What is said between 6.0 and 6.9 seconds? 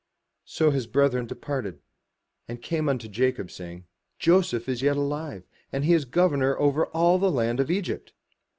governor over